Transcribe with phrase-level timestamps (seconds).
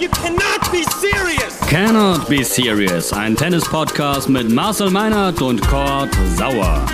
[0.00, 1.58] You cannot be serious!
[1.68, 6.86] Cannot Be Serious, ein Tennis-Podcast mit Marcel Meinert und Kurt Sauer.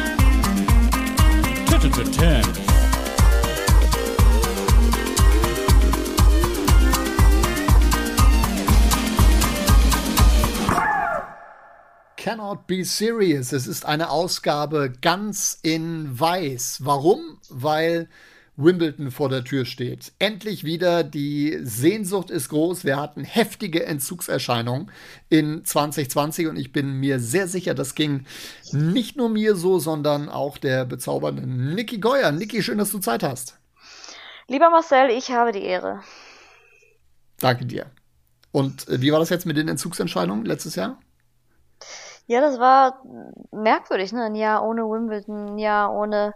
[12.17, 13.53] Cannot be serious.
[13.53, 16.79] Es ist eine Ausgabe ganz in weiß.
[16.83, 17.39] Warum?
[17.51, 18.09] Weil
[18.57, 20.13] Wimbledon vor der Tür steht.
[20.19, 22.85] Endlich wieder, die Sehnsucht ist groß.
[22.85, 24.91] Wir hatten heftige Entzugserscheinungen
[25.29, 28.27] in 2020 und ich bin mir sehr sicher, das ging
[28.71, 32.31] nicht nur mir so, sondern auch der bezaubernden Niki Geuer.
[32.31, 33.59] Niki, schön, dass du Zeit hast.
[34.47, 36.03] Lieber Marcel, ich habe die Ehre.
[37.41, 37.87] Danke dir.
[38.53, 40.99] Und äh, wie war das jetzt mit den Entzugsentscheidungen letztes Jahr?
[42.27, 43.03] Ja, das war
[43.51, 44.25] merkwürdig, ne?
[44.25, 46.35] Ein Jahr ohne Wimbledon, ein Jahr ohne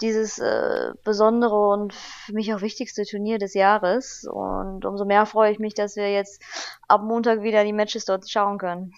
[0.00, 4.26] dieses äh, besondere und für mich auch wichtigste Turnier des Jahres.
[4.30, 6.42] Und umso mehr freue ich mich, dass wir jetzt
[6.88, 8.92] ab Montag wieder die Matches dort schauen können.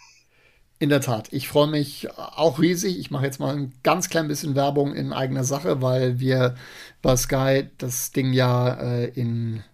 [0.78, 2.98] In der Tat, ich freue mich auch riesig.
[2.98, 6.55] Ich mache jetzt mal ein ganz klein bisschen Werbung in eigener Sache, weil wir
[7.00, 9.64] bei Sky das Ding ja äh, in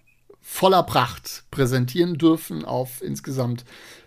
[0.41, 3.65] voller Pracht präsentieren dürfen auf insgesamt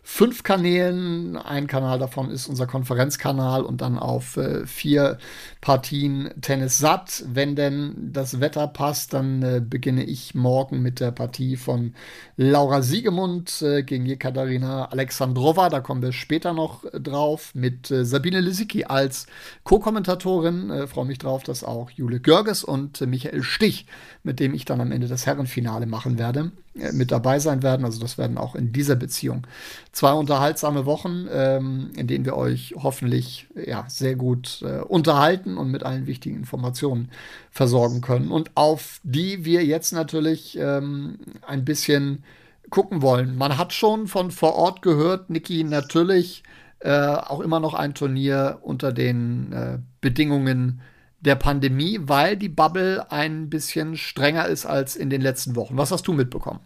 [0.08, 1.36] fünf Kanälen.
[1.36, 5.18] Ein Kanal davon ist unser Konferenzkanal und dann auf äh, vier
[5.62, 7.24] Partien Tennis satt.
[7.28, 11.96] Wenn denn das Wetter passt, dann äh, beginne ich morgen mit der Partie von
[12.38, 15.70] Laura Siegemund äh, gegen Jekaterina Alexandrova.
[15.70, 19.26] Da kommen wir später noch drauf mit äh, Sabine Lisicki als
[19.64, 20.70] Co-Kommentatorin.
[20.70, 23.88] Äh, freue mich drauf, dass auch Jule Görges und äh, Michael Stich,
[24.22, 26.52] mit dem ich dann am Ende das Herrenfinale machen werde,
[26.92, 27.86] mit dabei sein werden.
[27.86, 29.48] Also das werden auch in dieser Beziehung
[29.92, 35.72] zwei unterhaltsame Wochen, ähm, in denen wir euch hoffentlich ja, sehr gut äh, unterhalten und
[35.72, 37.10] mit allen wichtigen Informationen
[37.50, 38.30] versorgen können.
[38.30, 42.24] Und auf die wir jetzt natürlich ähm, ein bisschen
[42.70, 43.38] gucken wollen.
[43.38, 46.44] Man hat schon von vor Ort gehört, Niki, natürlich
[46.80, 50.82] äh, auch immer noch ein Turnier unter den äh, Bedingungen
[51.20, 55.78] der Pandemie, weil die Bubble ein bisschen strenger ist als in den letzten Wochen.
[55.78, 56.60] Was hast du mitbekommen?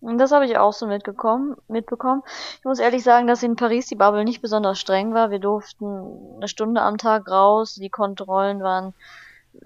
[0.00, 2.22] Und das habe ich auch so mitgekommen, mitbekommen.
[2.58, 5.30] Ich muss ehrlich sagen, dass in Paris die Bubble nicht besonders streng war.
[5.30, 7.74] Wir durften eine Stunde am Tag raus.
[7.74, 8.94] Die Kontrollen waren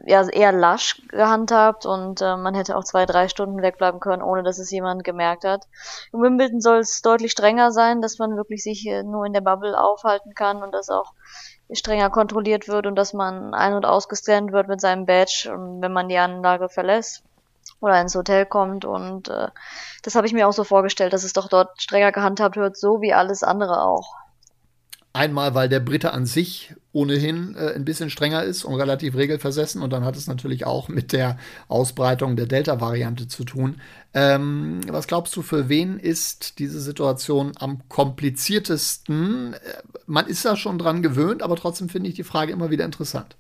[0.06, 4.42] ja eher lasch gehandhabt und äh, man hätte auch zwei, drei Stunden wegbleiben können, ohne
[4.42, 5.66] dass es jemand gemerkt hat.
[6.12, 9.40] In Wimbledon soll es deutlich strenger sein, dass man wirklich sich äh, nur in der
[9.42, 11.12] Bubble aufhalten kann und dass auch
[11.72, 16.08] strenger kontrolliert wird und dass man ein- und ausgescannt wird mit seinem Badge, wenn man
[16.08, 17.22] die Anlage verlässt
[17.80, 18.84] oder ins Hotel kommt.
[18.84, 19.48] Und äh,
[20.02, 23.00] das habe ich mir auch so vorgestellt, dass es doch dort strenger gehandhabt wird, so
[23.00, 24.14] wie alles andere auch.
[25.16, 29.80] Einmal, weil der Brite an sich ohnehin äh, ein bisschen strenger ist und relativ regelversessen.
[29.80, 31.38] Und dann hat es natürlich auch mit der
[31.68, 33.80] Ausbreitung der Delta-Variante zu tun.
[34.12, 39.54] Ähm, was glaubst du, für wen ist diese Situation am kompliziertesten?
[40.06, 43.36] Man ist da schon dran gewöhnt, aber trotzdem finde ich die Frage immer wieder interessant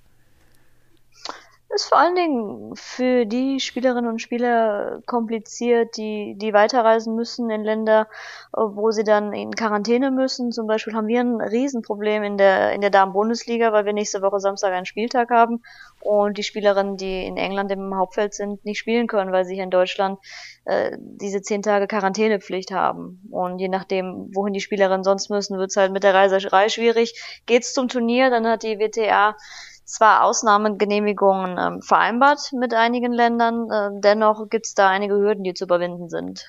[1.74, 7.64] ist vor allen Dingen für die Spielerinnen und Spieler kompliziert, die, die weiterreisen müssen in
[7.64, 8.08] Länder,
[8.52, 10.52] wo sie dann in Quarantäne müssen.
[10.52, 14.40] Zum Beispiel haben wir ein Riesenproblem in der, in der Damen-Bundesliga, weil wir nächste Woche
[14.40, 15.62] Samstag einen Spieltag haben
[16.00, 19.64] und die Spielerinnen, die in England im Hauptfeld sind, nicht spielen können, weil sie hier
[19.64, 20.18] in Deutschland
[20.66, 23.26] äh, diese zehn Tage Quarantänepflicht haben.
[23.30, 27.42] Und je nachdem, wohin die Spielerinnen sonst müssen, wird es halt mit der Reiserei schwierig.
[27.46, 29.36] Geht's zum Turnier, dann hat die WTA
[29.84, 35.54] zwar Ausnahmegenehmigungen ähm, vereinbart mit einigen Ländern, äh, dennoch gibt es da einige Hürden, die
[35.54, 36.46] zu überwinden sind.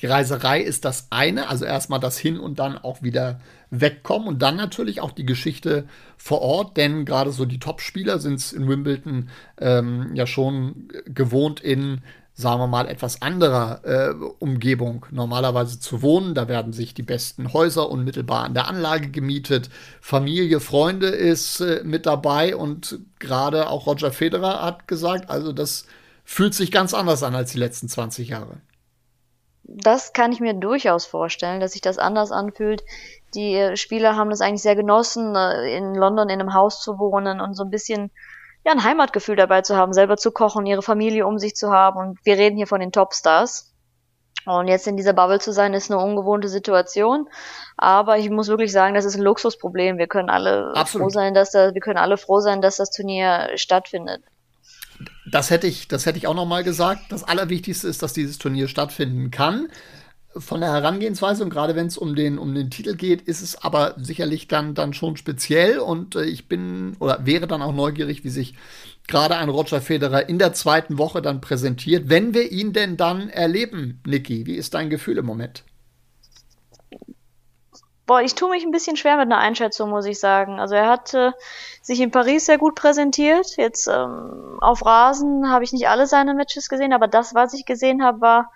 [0.00, 3.40] Die Reiserei ist das eine, also erstmal das Hin und dann auch wieder
[3.70, 5.86] wegkommen und dann natürlich auch die Geschichte
[6.16, 11.60] vor Ort, denn gerade so die Top-Spieler sind es in Wimbledon ähm, ja schon gewohnt
[11.60, 12.02] in
[12.36, 16.34] sagen wir mal, etwas anderer äh, Umgebung normalerweise zu wohnen.
[16.34, 19.70] Da werden sich die besten Häuser unmittelbar an der Anlage gemietet.
[20.00, 25.86] Familie, Freunde ist äh, mit dabei und gerade auch Roger Federer hat gesagt, also das
[26.24, 28.56] fühlt sich ganz anders an als die letzten 20 Jahre.
[29.62, 32.82] Das kann ich mir durchaus vorstellen, dass sich das anders anfühlt.
[33.34, 36.98] Die äh, Spieler haben das eigentlich sehr genossen, äh, in London in einem Haus zu
[36.98, 38.10] wohnen und so ein bisschen
[38.64, 41.98] ja, ein Heimatgefühl dabei zu haben, selber zu kochen, ihre Familie um sich zu haben.
[41.98, 43.72] Und wir reden hier von den Topstars.
[44.46, 47.28] Und jetzt in dieser Bubble zu sein, ist eine ungewohnte Situation.
[47.76, 49.98] Aber ich muss wirklich sagen, das ist ein Luxusproblem.
[49.98, 51.06] Wir können alle Absolut.
[51.06, 54.22] froh sein, dass das, wir können alle froh sein, dass das Turnier stattfindet.
[55.30, 57.00] Das hätte ich, das hätte ich auch noch mal gesagt.
[57.08, 59.68] Das Allerwichtigste ist, dass dieses Turnier stattfinden kann.
[60.36, 63.62] Von der Herangehensweise und gerade wenn es um den, um den Titel geht, ist es
[63.62, 68.24] aber sicherlich dann, dann schon speziell und äh, ich bin oder wäre dann auch neugierig,
[68.24, 68.54] wie sich
[69.06, 73.28] gerade ein Roger Federer in der zweiten Woche dann präsentiert, wenn wir ihn denn dann
[73.28, 74.46] erleben, Niki.
[74.46, 75.64] Wie ist dein Gefühl im Moment?
[78.06, 80.60] Boah, ich tue mich ein bisschen schwer mit einer Einschätzung, muss ich sagen.
[80.60, 81.32] Also er hat äh,
[81.80, 83.56] sich in Paris sehr gut präsentiert.
[83.56, 87.64] Jetzt ähm, auf Rasen habe ich nicht alle seine Matches gesehen, aber das, was ich
[87.64, 88.52] gesehen habe, war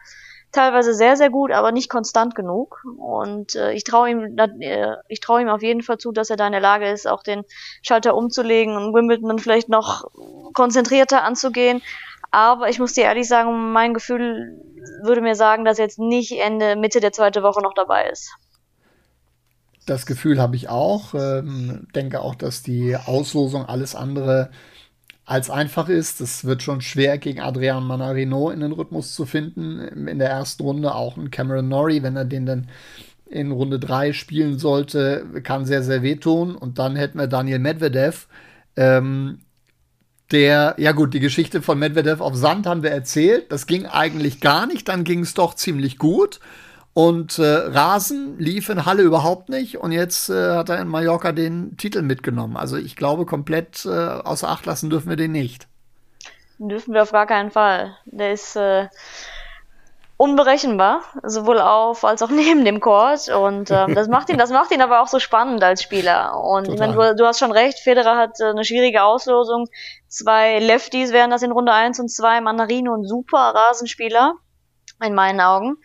[0.52, 2.82] teilweise sehr, sehr gut, aber nicht konstant genug.
[2.98, 6.46] Und äh, ich traue ihm, äh, ich ihm auf jeden Fall zu, dass er da
[6.46, 7.42] in der Lage ist, auch den
[7.82, 10.10] Schalter umzulegen und Wimbledon vielleicht noch
[10.54, 11.82] konzentrierter anzugehen.
[12.30, 14.60] Aber ich muss dir ehrlich sagen, mein Gefühl
[15.02, 18.30] würde mir sagen, dass er jetzt nicht Ende, Mitte der zweiten Woche noch dabei ist.
[19.86, 21.14] Das Gefühl habe ich auch.
[21.14, 24.50] Ähm, denke auch, dass die Auslosung alles andere
[25.28, 26.22] als einfach ist.
[26.22, 29.78] Es wird schon schwer, gegen Adrian Manarino in den Rhythmus zu finden.
[30.08, 32.68] In der ersten Runde auch ein Cameron Norrie, wenn er den dann
[33.26, 36.56] in Runde 3 spielen sollte, kann sehr, sehr wehtun.
[36.56, 38.26] Und dann hätten wir Daniel Medvedev,
[38.74, 39.40] ähm,
[40.30, 43.52] der, ja gut, die Geschichte von Medvedev auf Sand haben wir erzählt.
[43.52, 46.40] Das ging eigentlich gar nicht, dann ging es doch ziemlich gut.
[46.98, 49.78] Und äh, Rasen lief in Halle überhaupt nicht.
[49.78, 52.56] Und jetzt äh, hat er in Mallorca den Titel mitgenommen.
[52.56, 55.68] Also ich glaube, komplett äh, außer Acht lassen dürfen wir den nicht.
[56.58, 57.96] Dürfen wir auf gar keinen Fall.
[58.04, 58.88] Der ist äh,
[60.16, 63.28] unberechenbar, sowohl auf als auch neben dem Court.
[63.28, 66.36] Und ähm, das macht ihn, das macht ihn aber auch so spannend als Spieler.
[66.42, 69.68] Und ich meine, du, du hast schon recht, Federer hat äh, eine schwierige Auslosung.
[70.08, 74.34] Zwei Lefties wären das in Runde 1 und 2, Mandarino und super Rasenspieler,
[75.00, 75.76] in meinen Augen.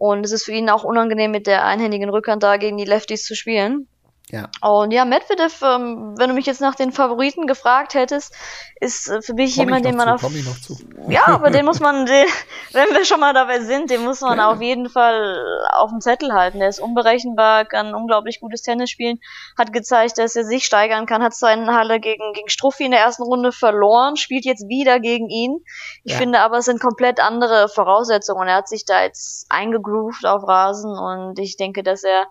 [0.00, 3.22] Und es ist für ihn auch unangenehm, mit der einhändigen Rückhand da gegen die Lefties
[3.22, 3.86] zu spielen.
[4.32, 4.48] Ja.
[4.60, 8.32] Und ja, Medvedev, ähm, wenn du mich jetzt nach den Favoriten gefragt hättest,
[8.80, 10.80] ist äh, für mich komm jemand, den man zu, auf.
[11.08, 12.26] Ja, aber den muss man, den,
[12.72, 14.50] wenn wir schon mal dabei sind, den muss man ja.
[14.50, 16.60] auf jeden Fall auf dem Zettel halten.
[16.60, 19.18] Der ist unberechenbar, kann unglaublich gutes Tennis spielen,
[19.58, 23.00] hat gezeigt, dass er sich steigern kann, hat seine Halle gegen, gegen Struffi in der
[23.00, 25.58] ersten Runde verloren, spielt jetzt wieder gegen ihn.
[26.04, 26.18] Ich ja.
[26.18, 28.46] finde aber, es sind komplett andere Voraussetzungen.
[28.46, 32.26] Er hat sich da jetzt eingegroovt auf Rasen und ich denke, dass er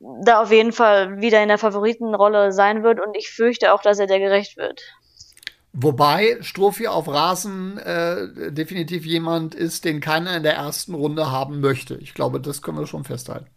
[0.00, 3.98] da auf jeden Fall wieder in der Favoritenrolle sein wird und ich fürchte auch, dass
[3.98, 4.82] er der gerecht wird.
[5.72, 11.60] Wobei Strophi auf Rasen äh, definitiv jemand ist, den keiner in der ersten Runde haben
[11.60, 11.96] möchte.
[11.96, 13.48] Ich glaube, das können wir schon festhalten.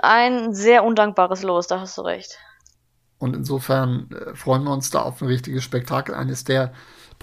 [0.00, 2.38] Ein sehr undankbares Los, da hast du recht.
[3.18, 6.14] Und insofern äh, freuen wir uns da auf ein richtiges Spektakel.
[6.14, 6.72] Eines der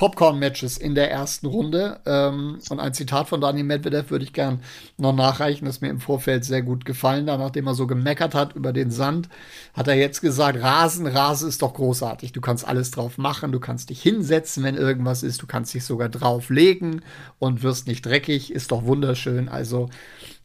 [0.02, 2.00] Popcorn-Matches in der ersten Runde.
[2.08, 4.64] Ähm, und ein Zitat von Daniel Medvedev würde ich gern
[4.98, 7.38] noch nachreichen, das mir im Vorfeld sehr gut gefallen hat.
[7.38, 9.30] Nachdem er so gemeckert hat über den Sand,
[9.76, 12.32] hat er jetzt gesagt, Rasen, Rasen ist doch großartig.
[12.32, 15.86] Du kannst alles drauf machen, du kannst dich hinsetzen, wenn irgendwas ist, du kannst dich
[15.86, 17.04] sogar drauflegen
[17.38, 19.50] und wirst nicht dreckig, ist doch wunderschön.
[19.50, 19.88] Also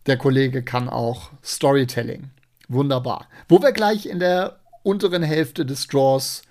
[0.05, 2.29] der Kollege kann auch Storytelling.
[2.69, 3.27] Wunderbar.
[3.49, 6.43] Wo wir gleich in der unteren Hälfte des Draws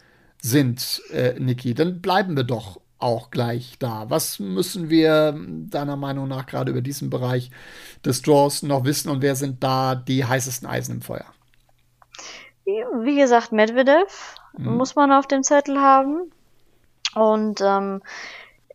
[0.41, 4.05] sind, äh, Niki, dann bleiben wir doch auch gleich da.
[4.09, 7.51] Was müssen wir deiner Meinung nach gerade über diesen Bereich
[8.03, 11.25] des Draws noch wissen und wer sind da die heißesten Eisen im Feuer?
[12.65, 14.77] Wie gesagt, Medvedev mhm.
[14.77, 16.31] muss man auf dem Zettel haben.
[17.13, 18.01] Und ähm,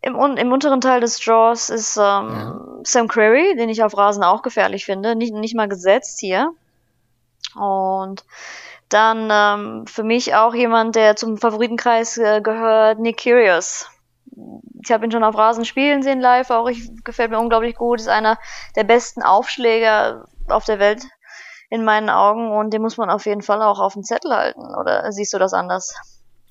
[0.00, 2.60] im, im, unteren Teil des Draws ist ähm, ja.
[2.84, 5.16] Sam Query, den ich auf Rasen auch gefährlich finde.
[5.16, 6.52] Nicht, nicht mal gesetzt hier.
[7.54, 8.24] Und
[8.88, 13.88] dann ähm, für mich auch jemand, der zum Favoritenkreis äh, gehört, Nick Curious
[14.82, 18.00] ich habe ihn schon auf Rasen spielen sehen live, auch ich gefällt mir unglaublich gut,
[18.00, 18.38] ist einer
[18.76, 21.02] der besten Aufschläger auf der Welt
[21.70, 24.74] in meinen Augen und den muss man auf jeden Fall auch auf dem Zettel halten.
[24.74, 25.94] Oder siehst du das anders?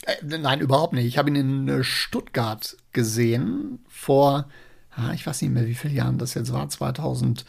[0.06, 1.06] Äh, nein, überhaupt nicht.
[1.06, 4.46] Ich habe ihn in äh, Stuttgart gesehen vor,
[4.92, 7.46] ah, ich weiß nicht mehr, wie viele Jahren das jetzt war, 2000.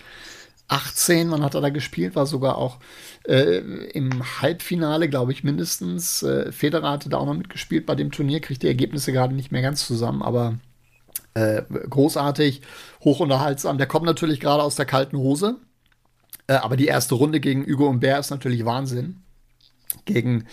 [0.70, 2.78] 18, wann hat er da gespielt, war sogar auch
[3.26, 6.22] äh, im Halbfinale, glaube ich, mindestens.
[6.22, 9.50] Äh, Federer hatte da auch noch mitgespielt bei dem Turnier, kriegt die Ergebnisse gerade nicht
[9.50, 10.58] mehr ganz zusammen, aber
[11.34, 12.62] äh, großartig,
[13.04, 13.78] hochunterhaltsam.
[13.78, 15.56] Der kommt natürlich gerade aus der kalten Hose,
[16.46, 19.22] äh, aber die erste Runde gegen Hugo Humbert ist natürlich Wahnsinn.
[20.12, 20.46] Gegen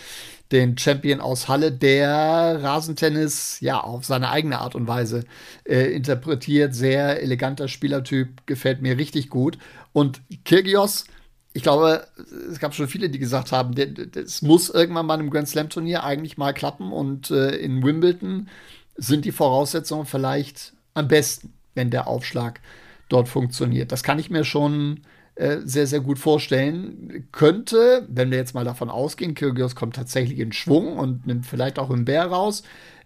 [0.52, 5.24] den Champion aus Halle, der Rasentennis ja auf seine eigene Art und Weise
[5.64, 6.74] äh, interpretiert.
[6.74, 9.58] Sehr eleganter Spielertyp, gefällt mir richtig gut.
[9.92, 11.04] Und Kirgios,
[11.52, 12.06] ich glaube,
[12.50, 13.74] es gab schon viele, die gesagt haben,
[14.14, 18.48] es muss irgendwann bei einem Grand Slam Turnier eigentlich mal klappen und äh, in Wimbledon
[18.96, 22.60] sind die Voraussetzungen vielleicht am besten, wenn der Aufschlag
[23.08, 23.92] dort funktioniert.
[23.92, 25.00] Das kann ich mir schon
[25.38, 27.28] äh, sehr, sehr gut vorstellen.
[27.32, 31.78] Könnte, wenn wir jetzt mal davon ausgehen, Kyrgios kommt tatsächlich in Schwung und nimmt vielleicht
[31.78, 32.62] auch im Bär raus,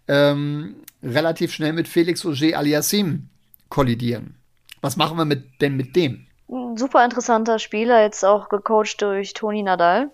[0.09, 3.29] ähm, relativ schnell mit Felix Auger Aliassim
[3.69, 4.37] kollidieren.
[4.81, 6.27] Was machen wir mit, denn mit dem?
[6.49, 10.11] ein super interessanter Spieler, jetzt auch gecoacht durch Toni Nadal.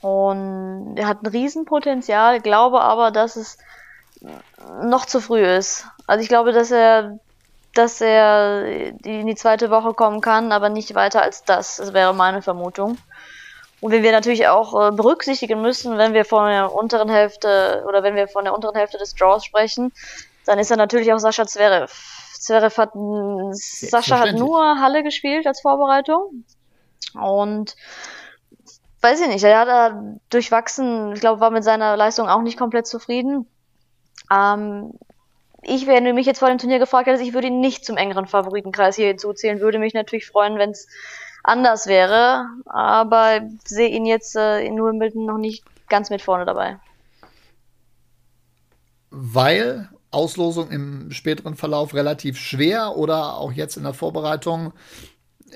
[0.00, 3.58] Und er hat ein Riesenpotenzial, glaube aber, dass es
[4.82, 5.86] noch zu früh ist.
[6.06, 7.18] Also ich glaube, dass er,
[7.78, 11.76] dass er in die zweite Woche kommen kann, aber nicht weiter als das.
[11.76, 12.98] Das wäre meine Vermutung.
[13.80, 18.02] Und wenn wir natürlich auch äh, berücksichtigen müssen, wenn wir von der unteren Hälfte oder
[18.02, 19.92] wenn wir von der unteren Hälfte des Draws sprechen,
[20.44, 21.92] dann ist er natürlich auch Sascha Zverev.
[22.40, 22.90] Zverev hat,
[23.52, 26.44] Sascha hat nur Halle gespielt als Vorbereitung.
[27.14, 27.76] Und
[29.02, 32.58] weiß ich nicht, er hat da durchwachsen, ich glaube, war mit seiner Leistung auch nicht
[32.58, 33.46] komplett zufrieden.
[34.32, 34.92] Ähm,
[35.62, 37.96] ich, wenn du mich jetzt vor dem Turnier gefragt hättest, ich würde ihn nicht zum
[37.96, 40.88] engeren Favoritenkreis hier hinzuzählen, würde mich natürlich freuen, wenn es
[41.42, 46.78] anders wäre, aber sehe ihn jetzt äh, in Wimbledon noch nicht ganz mit vorne dabei.
[49.10, 54.72] Weil Auslosung im späteren Verlauf relativ schwer oder auch jetzt in der Vorbereitung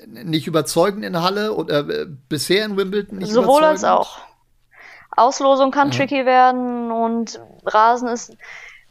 [0.07, 3.83] nicht überzeugend in Halle oder äh, bisher in Wimbledon nicht Sowohl überzeugend?
[3.83, 4.17] als auch.
[5.15, 5.97] Auslosung kann ja.
[5.97, 8.35] tricky werden und Rasen ist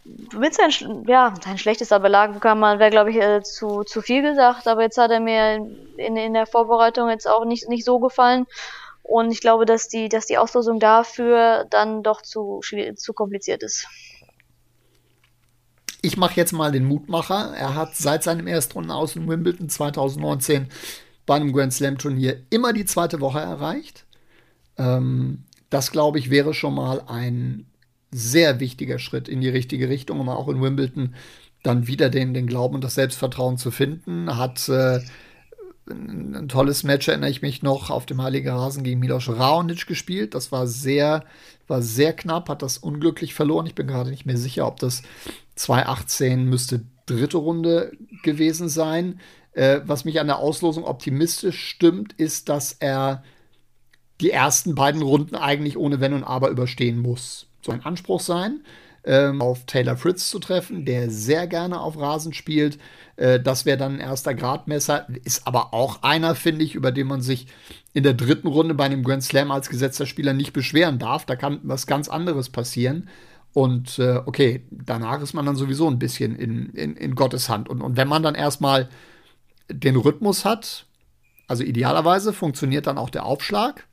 [0.05, 0.71] mit sein,
[1.07, 4.83] ja, sein schlechtester Belag kann man, wäre glaube ich äh, zu, zu viel gesagt, aber
[4.83, 5.67] jetzt hat er mir
[5.97, 8.47] in, in der Vorbereitung jetzt auch nicht, nicht so gefallen.
[9.03, 12.61] Und ich glaube, dass die, dass die Auslosung dafür dann doch zu,
[12.97, 13.87] zu kompliziert ist.
[16.03, 17.55] Ich mache jetzt mal den Mutmacher.
[17.57, 20.69] Er hat seit seinem Erstrunden aus in Wimbledon 2019
[21.27, 24.05] bei einem Grand Slam Turnier immer die zweite Woche erreicht.
[24.79, 27.67] Ähm, das, glaube ich, wäre schon mal ein
[28.13, 31.15] sehr wichtiger Schritt in die richtige Richtung, um auch in Wimbledon
[31.63, 34.37] dann wieder den, den Glauben und das Selbstvertrauen zu finden.
[34.37, 35.01] Hat äh,
[35.89, 40.35] ein, tolles Match, erinnere ich mich noch, auf dem Heiligen Rasen gegen Milos Raonic gespielt.
[40.35, 41.25] Das war sehr,
[41.69, 43.67] war sehr knapp, hat das unglücklich verloren.
[43.67, 45.03] Ich bin gerade nicht mehr sicher, ob das
[45.57, 47.93] 2018 müsste dritte Runde
[48.23, 49.21] gewesen sein.
[49.53, 53.23] Äh, was mich an der Auslosung optimistisch stimmt, ist, dass er
[54.21, 57.49] die ersten beiden Runden eigentlich ohne Wenn und Aber überstehen muss.
[57.63, 58.61] So ein Anspruch sein,
[59.05, 62.79] ähm, auf Taylor Fritz zu treffen, der sehr gerne auf Rasen spielt.
[63.17, 65.07] Äh, das wäre dann ein erster Gradmesser.
[65.25, 67.47] Ist aber auch einer, finde ich, über den man sich
[67.93, 71.27] in der dritten Runde bei einem Grand Slam als gesetzter Spieler nicht beschweren darf.
[71.27, 73.09] Da kann was ganz anderes passieren.
[73.53, 77.69] Und äh, okay, danach ist man dann sowieso ein bisschen in, in, in Gottes Hand.
[77.69, 78.89] Und, und wenn man dann erstmal
[79.71, 80.87] den Rhythmus hat,
[81.49, 83.87] also idealerweise funktioniert dann auch der Aufschlag.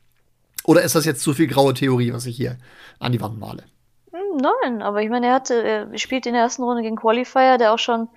[0.70, 2.56] Oder ist das jetzt zu viel graue Theorie, was ich hier
[3.00, 3.64] an die Wand male?
[4.12, 7.58] Hm, nein, aber ich meine, er hatte, er spielt in der ersten Runde gegen Qualifier,
[7.58, 8.08] der auch schon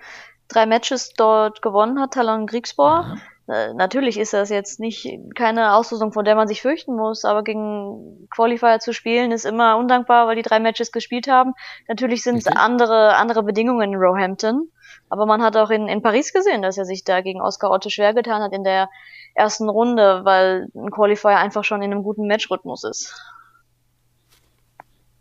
[0.49, 3.17] drei Matches dort gewonnen hat, Talon Griegsbohr.
[3.47, 3.55] Ja.
[3.55, 7.43] Äh, natürlich ist das jetzt nicht keine Auslosung, von der man sich fürchten muss, aber
[7.43, 11.53] gegen Qualifier zu spielen ist immer undankbar, weil die drei Matches gespielt haben.
[11.87, 14.69] Natürlich sind es andere, andere Bedingungen in Roehampton,
[15.09, 17.89] aber man hat auch in, in Paris gesehen, dass er sich da gegen Oscar Otto
[17.89, 18.89] schwer getan hat in der
[19.33, 23.13] ersten Runde, weil ein Qualifier einfach schon in einem guten Matchrhythmus ist.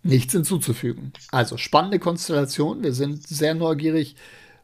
[0.02, 1.12] Nichts hinzuzufügen.
[1.30, 2.82] Also spannende Konstellation.
[2.82, 4.16] Wir sind sehr neugierig,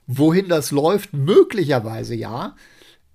[0.06, 1.12] wohin das läuft.
[1.12, 2.54] Möglicherweise ja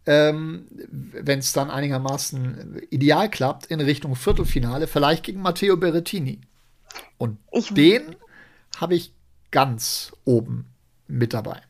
[0.06, 6.42] ähm, wenn es dann einigermaßen ideal klappt, in Richtung Viertelfinale, vielleicht gegen Matteo Berrettini.
[7.18, 8.16] Und ich, den
[8.78, 9.13] habe ich
[9.52, 10.66] ganz oben
[11.08, 11.62] mit dabei.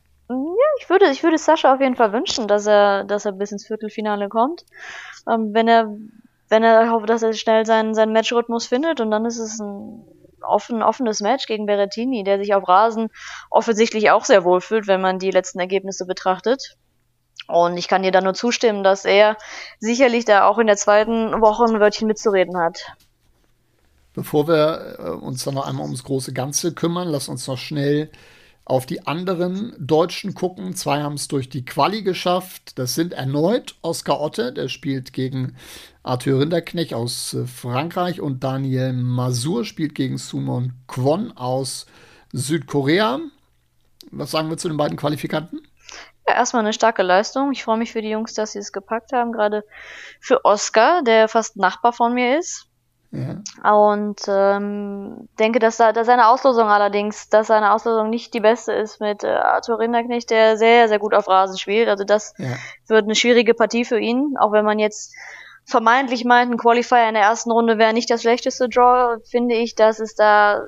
[0.84, 3.66] Ich würde, ich würde Sascha auf jeden Fall wünschen, dass er, dass er bis ins
[3.66, 4.66] Viertelfinale kommt.
[5.26, 5.96] Ähm, wenn er,
[6.50, 10.04] wenn er hofft, dass er schnell seinen, seinen Matchrhythmus findet und dann ist es ein
[10.42, 13.08] offen, offenes Match gegen Berrettini, der sich auf Rasen
[13.50, 16.76] offensichtlich auch sehr wohl fühlt, wenn man die letzten Ergebnisse betrachtet.
[17.48, 19.38] Und ich kann dir da nur zustimmen, dass er
[19.78, 22.92] sicherlich da auch in der zweiten Woche ein Wörtchen mitzureden hat.
[24.12, 28.10] Bevor wir äh, uns dann noch einmal ums große Ganze kümmern, lass uns noch schnell
[28.64, 30.74] auf die anderen Deutschen gucken.
[30.74, 32.78] Zwei haben es durch die Quali geschafft.
[32.78, 35.56] Das sind erneut Oskar Otte, der spielt gegen
[36.02, 41.86] Arthur Rinderknecht aus äh, Frankreich und Daniel Masur spielt gegen Sumon Kwon aus
[42.32, 43.20] Südkorea.
[44.10, 45.60] Was sagen wir zu den beiden Qualifikanten?
[46.26, 47.52] Ja, erstmal eine starke Leistung.
[47.52, 49.32] Ich freue mich für die Jungs, dass sie es gepackt haben.
[49.32, 49.64] Gerade
[50.20, 52.66] für Oscar, der fast Nachbar von mir ist.
[53.14, 53.72] Ja.
[53.72, 58.72] Und ähm, denke, dass, da, dass seine Auslosung allerdings, dass seine Auslosung nicht die beste
[58.72, 61.88] ist mit äh, Arthur Rinderknecht, der sehr, sehr gut auf Rasen spielt.
[61.88, 62.56] Also das ja.
[62.88, 65.14] wird eine schwierige Partie für ihn, auch wenn man jetzt
[65.64, 69.74] vermeintlich meint, ein Qualifier in der ersten Runde wäre nicht das schlechteste Draw, finde ich,
[69.74, 70.62] dass es da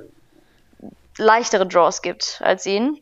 [1.18, 3.00] leichtere Draws gibt als ihn.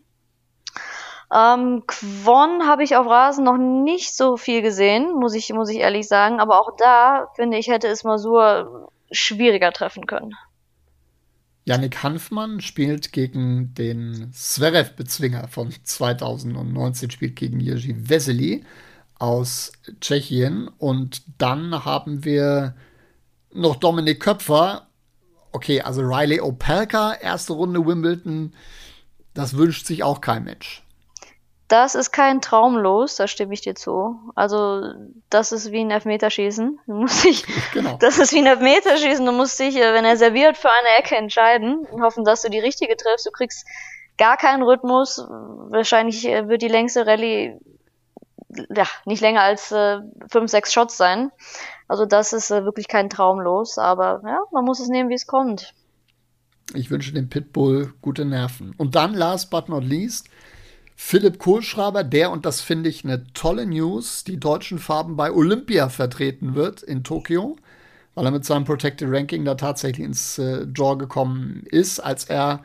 [1.34, 5.78] Ähm, Quon habe ich auf Rasen noch nicht so viel gesehen, muss ich, muss ich
[5.78, 6.40] ehrlich sagen.
[6.40, 10.34] Aber auch da, finde ich, hätte es Masur schwieriger treffen können.
[11.66, 18.64] Yannick Hanfmann spielt gegen den Zverev-Bezwinger von 2019, spielt gegen Jerzy Vesely
[19.18, 20.68] aus Tschechien.
[20.68, 22.76] Und dann haben wir
[23.52, 24.88] noch Dominik Köpfer.
[25.52, 28.52] Okay, also Riley Opelka, erste Runde Wimbledon.
[29.32, 30.83] Das wünscht sich auch kein Mensch.
[31.68, 34.18] Das ist kein Traumlos, da stimme ich dir zu.
[34.34, 34.82] Also,
[35.30, 36.78] das ist wie ein Elfmeterschießen.
[36.86, 37.96] Du musst dich, genau.
[37.98, 39.24] Das ist wie ein Elfmeterschießen.
[39.24, 42.50] Du musst dich, äh, wenn er serviert, für eine Ecke entscheiden und hoffen, dass du
[42.50, 43.26] die richtige triffst.
[43.26, 43.66] Du kriegst
[44.18, 45.18] gar keinen Rhythmus.
[45.28, 47.58] Wahrscheinlich äh, wird die längste Rallye
[48.74, 49.98] ja, nicht länger als äh,
[50.30, 51.30] fünf, sechs Shots sein.
[51.88, 55.26] Also das ist äh, wirklich kein Traumlos, aber ja, man muss es nehmen, wie es
[55.26, 55.74] kommt.
[56.72, 58.74] Ich wünsche dem Pitbull gute Nerven.
[58.78, 60.28] Und dann, last but not least,
[60.96, 65.88] Philipp Kohlschreiber, der, und das finde ich eine tolle News, die deutschen Farben bei Olympia
[65.88, 67.56] vertreten wird in Tokio,
[68.14, 72.62] weil er mit seinem Protected Ranking da tatsächlich ins äh, Draw gekommen ist, als er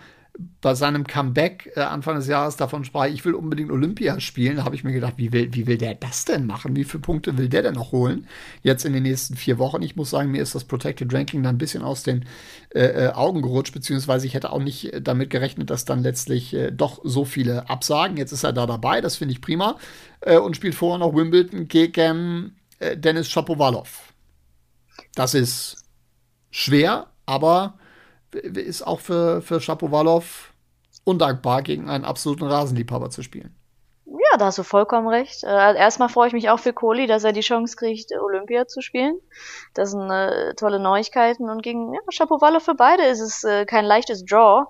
[0.62, 4.76] bei seinem Comeback äh, Anfang des Jahres davon sprach, ich will unbedingt Olympia spielen, habe
[4.76, 6.76] ich mir gedacht, wie will, wie will der das denn machen?
[6.76, 8.28] Wie viele Punkte will der denn noch holen?
[8.62, 9.82] Jetzt in den nächsten vier Wochen.
[9.82, 12.26] Ich muss sagen, mir ist das Protected Ranking dann ein bisschen aus den
[12.74, 16.54] äh, äh Augen gerutscht, beziehungsweise ich hätte auch nicht äh, damit gerechnet, dass dann letztlich
[16.54, 18.16] äh, doch so viele absagen.
[18.16, 19.78] Jetzt ist er da dabei, das finde ich prima.
[20.22, 22.56] Äh, und spielt vorher noch Wimbledon gegen
[22.96, 24.14] Dennis Shapovalov.
[25.14, 25.84] Das ist
[26.50, 27.78] schwer, aber
[28.34, 30.54] ist auch für, für Shapovalov
[31.04, 33.56] undankbar, gegen einen absoluten Rasenliebhaber zu spielen.
[34.06, 35.44] Ja, da hast du vollkommen recht.
[35.44, 38.82] Äh, erstmal freue ich mich auch für Kohli, dass er die Chance kriegt, Olympia zu
[38.82, 39.20] spielen.
[39.74, 41.50] Das sind äh, tolle Neuigkeiten.
[41.50, 44.66] Und gegen ja, Shapovalov für beide ist es äh, kein leichtes Draw.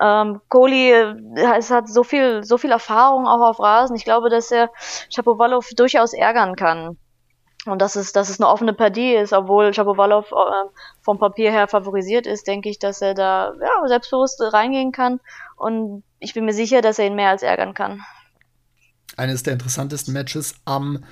[0.00, 1.14] Ähm, Kohli äh,
[1.56, 3.96] es hat so viel, so viel Erfahrung auch auf Rasen.
[3.96, 4.70] Ich glaube, dass er
[5.10, 6.98] Shapovalov durchaus ärgern kann.
[7.66, 10.68] Und dass es, dass es eine offene Partie ist, obwohl Shapovalov äh,
[11.02, 15.20] vom Papier her favorisiert ist, denke ich, dass er da ja, selbstbewusst reingehen kann.
[15.56, 18.02] Und ich bin mir sicher, dass er ihn mehr als ärgern kann.
[19.16, 21.04] Eines der interessantesten Matches am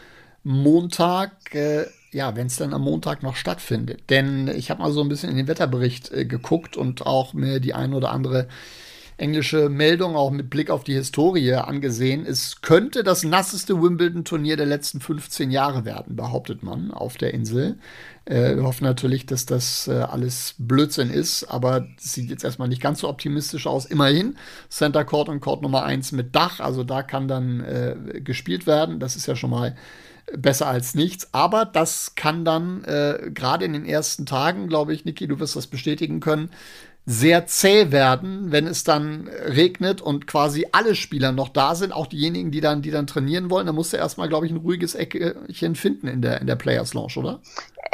[0.42, 4.10] Montag, äh, ja, wenn es dann am Montag noch stattfindet.
[4.10, 7.60] Denn ich habe mal so ein bisschen in den Wetterbericht äh, geguckt und auch mir
[7.60, 8.48] die ein oder andere
[9.16, 12.26] englische Meldung auch mit Blick auf die Historie angesehen.
[12.26, 17.78] Es könnte das nasseste Wimbledon-Turnier der letzten 15 Jahre werden, behauptet man auf der Insel.
[18.24, 22.82] Äh, wir hoffen natürlich, dass das äh, alles Blödsinn ist, aber sieht jetzt erstmal nicht
[22.82, 23.86] ganz so optimistisch aus.
[23.86, 24.36] Immerhin
[24.68, 28.98] Center Court und Court Nummer 1 mit Dach, also da kann dann äh, gespielt werden.
[28.98, 29.76] Das ist ja schon mal
[30.32, 31.28] besser als nichts.
[31.32, 35.56] Aber das kann dann äh, gerade in den ersten Tagen, glaube ich, Niki, du wirst
[35.56, 36.50] das bestätigen können,
[37.06, 42.06] sehr zäh werden, wenn es dann regnet und quasi alle Spieler noch da sind, auch
[42.06, 43.66] diejenigen, die dann, die dann trainieren wollen.
[43.66, 46.94] Da musst du erstmal, glaube ich, ein ruhiges Eckchen finden in der, in der Players
[46.94, 47.40] Lounge, oder?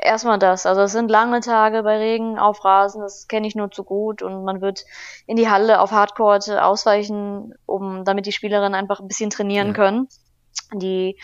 [0.00, 0.64] Erstmal das.
[0.64, 4.22] Also es sind lange Tage bei Regen auf Rasen, das kenne ich nur zu gut
[4.22, 4.84] und man wird
[5.26, 9.74] in die Halle auf Hardcourt ausweichen, um damit die Spielerinnen einfach ein bisschen trainieren ja.
[9.74, 10.08] können.
[10.74, 11.18] Die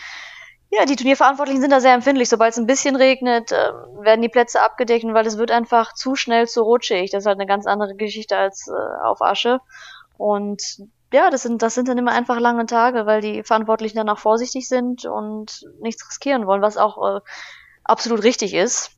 [0.77, 2.29] ja, die Turnierverantwortlichen sind da sehr empfindlich.
[2.29, 6.15] Sobald es ein bisschen regnet, äh, werden die Plätze abgedeckt, weil es wird einfach zu
[6.15, 7.09] schnell zu rutschig.
[7.09, 9.59] Das ist halt eine ganz andere Geschichte als äh, auf Asche.
[10.17, 10.61] Und
[11.11, 14.19] ja, das sind, das sind dann immer einfach lange Tage, weil die Verantwortlichen dann auch
[14.19, 17.21] vorsichtig sind und nichts riskieren wollen, was auch äh,
[17.83, 18.91] absolut richtig ist.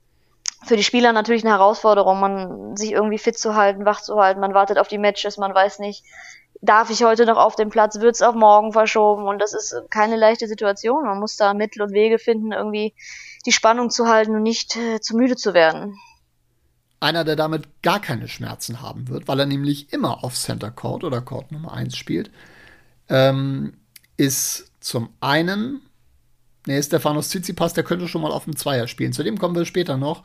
[0.66, 4.42] Für die Spieler natürlich eine Herausforderung, man sich irgendwie fit zu halten, wach zu halten,
[4.42, 6.04] man wartet auf die Matches, man weiß nicht,
[6.62, 9.76] darf ich heute noch auf den Platz, wird es auf morgen verschoben und das ist
[9.90, 11.06] keine leichte Situation.
[11.06, 12.94] Man muss da Mittel und Wege finden, irgendwie
[13.46, 15.98] die Spannung zu halten und nicht äh, zu müde zu werden.
[17.00, 21.06] Einer, der damit gar keine Schmerzen haben wird, weil er nämlich immer auf Center Court
[21.06, 22.30] oder Court Nummer 1 spielt,
[23.08, 23.78] ähm,
[24.18, 25.82] ist zum einen,
[26.66, 29.14] nee, Stefanos Tsitsipas, der könnte schon mal auf dem Zweier spielen.
[29.14, 30.24] Zu dem kommen wir später noch.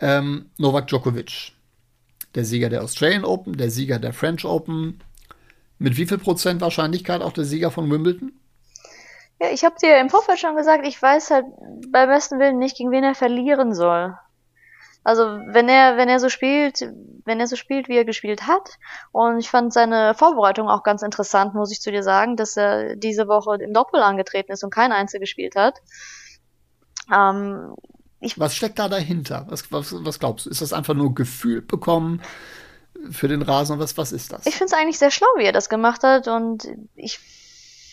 [0.00, 1.52] Ähm, Novak Djokovic,
[2.34, 5.00] der Sieger der Australian Open, der Sieger der French Open,
[5.78, 8.32] mit wie viel Prozent Wahrscheinlichkeit auch der Sieger von Wimbledon?
[9.40, 11.46] Ja, ich habe dir im Vorfeld schon gesagt, ich weiß halt
[11.90, 14.16] beim besten Willen nicht, gegen wen er verlieren soll.
[15.02, 16.80] Also wenn er, wenn er so spielt,
[17.26, 18.78] wenn er so spielt, wie er gespielt hat,
[19.12, 22.96] und ich fand seine Vorbereitung auch ganz interessant, muss ich zu dir sagen, dass er
[22.96, 25.74] diese Woche im Doppel angetreten ist und kein Einzel gespielt hat.
[27.12, 27.74] Ähm,
[28.36, 29.44] was steckt da dahinter?
[29.50, 30.50] Was, was, was glaubst du?
[30.50, 32.22] Ist das einfach nur Gefühl bekommen?
[33.10, 33.78] Für den Rasen.
[33.78, 34.46] Was, was ist das?
[34.46, 37.20] Ich finde es eigentlich sehr schlau, wie er das gemacht hat und ich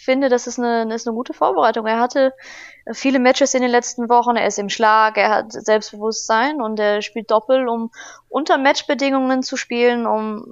[0.04, 1.86] finde, das ist eine, ist eine gute Vorbereitung.
[1.86, 2.34] Er hatte
[2.94, 7.02] viele Matches in den letzten Wochen, er ist im Schlag, er hat Selbstbewusstsein und er
[7.02, 7.92] spielt Doppel, um
[8.30, 10.46] unter Matchbedingungen zu spielen, um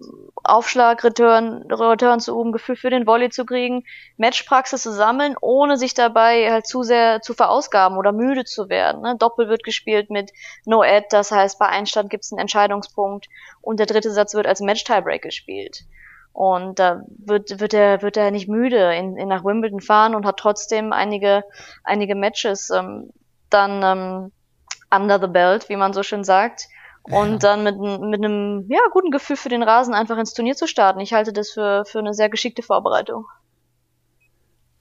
[0.43, 3.83] Aufschlag, Return, Return zu üben, Gefühl für den Volley zu kriegen,
[4.17, 9.01] Matchpraxis zu sammeln, ohne sich dabei halt zu sehr zu verausgaben oder müde zu werden.
[9.01, 9.15] Ne?
[9.17, 10.31] Doppel wird gespielt mit
[10.65, 13.29] No-Ad, das heißt, bei Einstand gibt es einen Entscheidungspunkt
[13.61, 15.85] und der dritte Satz wird als Match-Tiebreak gespielt.
[16.33, 20.25] Und da wird, wird er, wird er nicht müde in, in nach Wimbledon fahren und
[20.25, 21.43] hat trotzdem einige,
[21.83, 23.11] einige Matches ähm,
[23.49, 24.31] dann ähm,
[24.89, 26.67] under the belt, wie man so schön sagt.
[27.03, 27.55] Und ja.
[27.55, 30.99] dann mit, mit einem ja, guten Gefühl für den Rasen einfach ins Turnier zu starten.
[30.99, 33.25] Ich halte das für, für eine sehr geschickte Vorbereitung.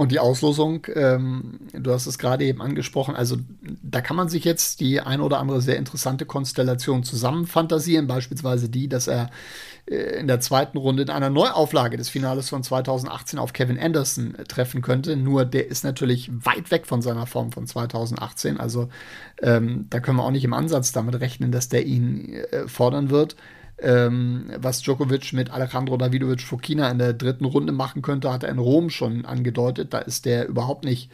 [0.00, 3.36] Und die Auslosung, ähm, du hast es gerade eben angesprochen, also
[3.82, 8.88] da kann man sich jetzt die ein oder andere sehr interessante Konstellation zusammenfantasieren, beispielsweise die,
[8.88, 9.28] dass er
[9.86, 14.36] äh, in der zweiten Runde in einer Neuauflage des Finales von 2018 auf Kevin Anderson
[14.36, 15.16] äh, treffen könnte.
[15.16, 18.60] Nur der ist natürlich weit weg von seiner Form von 2018.
[18.60, 18.90] Also
[19.42, 23.10] ähm, da können wir auch nicht im Ansatz damit rechnen, dass der ihn äh, fordern
[23.10, 23.34] wird
[23.80, 28.50] ähm, was Djokovic mit Alejandro Davidovic Fokina in der dritten Runde machen könnte, hat er
[28.50, 29.94] in Rom schon angedeutet.
[29.94, 31.10] Da ist der überhaupt nicht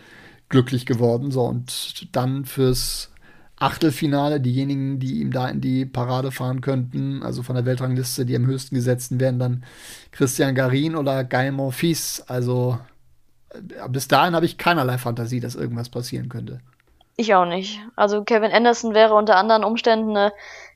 [0.49, 1.31] glücklich geworden.
[1.31, 3.11] So, und dann fürs
[3.57, 8.37] Achtelfinale, diejenigen, die ihm da in die Parade fahren könnten, also von der Weltrangliste, die
[8.37, 9.65] am höchsten gesetzten wären, dann
[10.11, 12.25] Christian Garin oder Guy Monfils.
[12.27, 12.79] Also
[13.51, 16.61] äh, bis dahin habe ich keinerlei Fantasie, dass irgendwas passieren könnte.
[17.17, 17.81] Ich auch nicht.
[17.95, 20.33] Also Kevin Anderson wäre unter anderen Umständen eine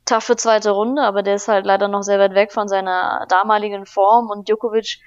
[0.09, 3.87] taffe zweite Runde, aber der ist halt leider noch sehr weit weg von seiner damaligen
[3.87, 4.99] Form und Djokovic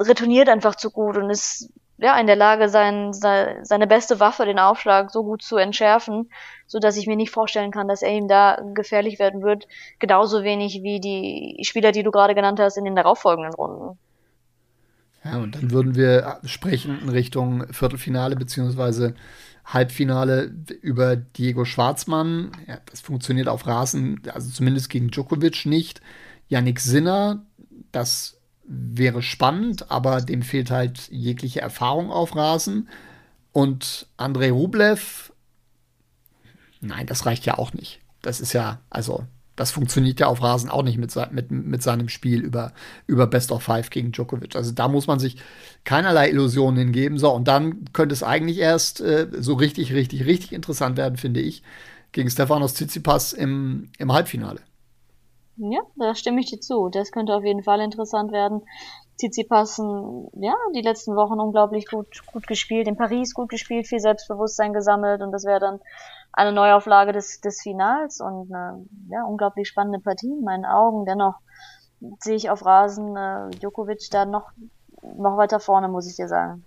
[0.00, 4.58] retourniert einfach zu gut und ist ja in der Lage, sein, seine beste Waffe, den
[4.58, 6.28] Aufschlag, so gut zu entschärfen,
[6.66, 9.68] so dass ich mir nicht vorstellen kann, dass er ihm da gefährlich werden wird.
[10.00, 13.98] Genauso wenig wie die Spieler, die du gerade genannt hast, in den darauffolgenden Runden.
[15.24, 19.14] Ja, und dann würden wir sprechen in Richtung Viertelfinale beziehungsweise
[19.64, 22.52] Halbfinale über Diego Schwarzmann.
[22.66, 26.00] Ja, das funktioniert auf Rasen, also zumindest gegen Djokovic nicht.
[26.48, 27.44] Yannick Sinner,
[27.92, 32.88] das wäre spannend, aber dem fehlt halt jegliche Erfahrung auf Rasen.
[33.52, 35.32] Und Andrei Rublev,
[36.80, 38.00] nein, das reicht ja auch nicht.
[38.22, 42.08] Das ist ja, also das funktioniert ja auf Rasen auch nicht mit, mit, mit seinem
[42.08, 42.72] Spiel über,
[43.06, 44.56] über Best of Five gegen Djokovic.
[44.56, 45.36] Also da muss man sich
[45.84, 47.18] keinerlei Illusionen hingeben.
[47.18, 51.40] So, und dann könnte es eigentlich erst äh, so richtig, richtig, richtig interessant werden, finde
[51.40, 51.62] ich,
[52.12, 54.60] gegen Stefanos Tsitsipas im, im Halbfinale.
[55.56, 56.88] Ja, da stimme ich dir zu.
[56.88, 58.62] Das könnte auf jeden Fall interessant werden.
[59.18, 62.88] Tsitsipas, ja, die letzten Wochen unglaublich gut, gut gespielt.
[62.88, 65.80] In Paris gut gespielt, viel Selbstbewusstsein gesammelt und das wäre dann
[66.36, 71.06] eine Neuauflage des, des Finals und eine ja, unglaublich spannende Partie in meinen Augen.
[71.06, 71.36] Dennoch
[72.20, 74.50] sehe ich auf Rasen äh, Djokovic da noch,
[75.02, 76.64] noch weiter vorne, muss ich dir sagen.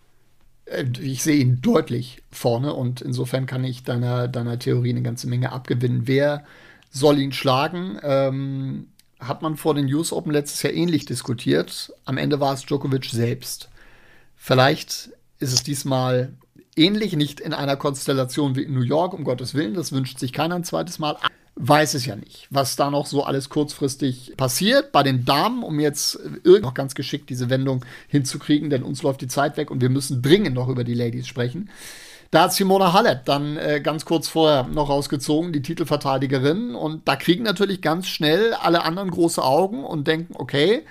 [0.65, 5.27] Äh, ich sehe ihn deutlich vorne und insofern kann ich deiner, deiner Theorie eine ganze
[5.27, 6.07] Menge abgewinnen.
[6.07, 6.45] Wer
[6.89, 7.99] soll ihn schlagen?
[8.03, 8.87] Ähm,
[9.19, 11.91] hat man vor den US Open letztes Jahr ähnlich diskutiert.
[12.05, 13.69] Am Ende war es Djokovic selbst.
[14.35, 16.33] Vielleicht ist es diesmal
[16.77, 20.33] ähnlich, nicht in einer Konstellation wie in New York, um Gottes Willen, das wünscht sich
[20.33, 21.17] keiner ein zweites Mal.
[21.59, 24.91] Weiß es ja nicht, was da noch so alles kurzfristig passiert.
[24.91, 29.27] Bei den Damen, um jetzt noch ganz geschickt diese Wendung hinzukriegen, denn uns läuft die
[29.27, 31.69] Zeit weg und wir müssen dringend noch über die Ladies sprechen.
[32.29, 36.75] Da hat Simona Halep dann äh, ganz kurz vorher noch rausgezogen, die Titelverteidigerin.
[36.75, 40.83] Und da kriegen natürlich ganz schnell alle anderen große Augen und denken, okay,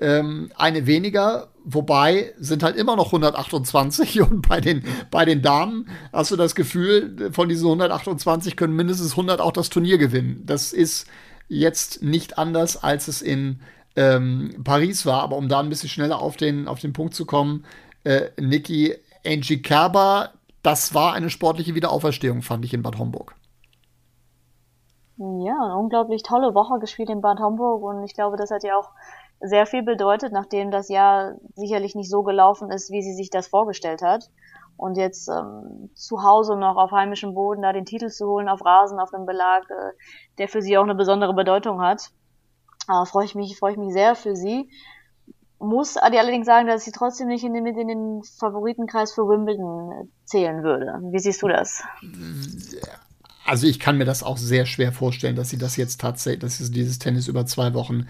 [0.00, 5.88] ähm, eine weniger, wobei sind halt immer noch 128 und bei den, bei den Damen
[6.12, 10.42] hast du das Gefühl, von diesen 128 können mindestens 100 auch das Turnier gewinnen.
[10.44, 11.06] Das ist
[11.48, 13.60] jetzt nicht anders, als es in
[13.96, 17.26] ähm, Paris war, aber um da ein bisschen schneller auf den, auf den Punkt zu
[17.26, 17.64] kommen,
[18.02, 20.30] äh, Niki Angie Kerber,
[20.62, 23.34] das war eine sportliche Wiederauferstehung, fand ich in Bad Homburg.
[25.16, 28.76] Ja, eine unglaublich tolle Woche gespielt in Bad Homburg und ich glaube, das hat ja
[28.76, 28.90] auch
[29.44, 33.46] sehr viel bedeutet, nachdem das Jahr sicherlich nicht so gelaufen ist, wie sie sich das
[33.46, 34.30] vorgestellt hat.
[34.76, 38.64] Und jetzt ähm, zu Hause noch auf heimischem Boden da den Titel zu holen, auf
[38.64, 39.92] Rasen, auf einem Belag, äh,
[40.38, 42.10] der für sie auch eine besondere Bedeutung hat.
[42.88, 44.68] Äh, freue ich mich, freue ich mich sehr für sie.
[45.60, 50.10] Muss Adi allerdings sagen, dass sie trotzdem nicht in den, in den Favoritenkreis für Wimbledon
[50.24, 50.98] zählen würde.
[51.12, 51.84] Wie siehst du das?
[53.44, 56.58] Also ich kann mir das auch sehr schwer vorstellen, dass sie das jetzt tatsächlich, dass
[56.58, 58.06] sie dieses Tennis über zwei Wochen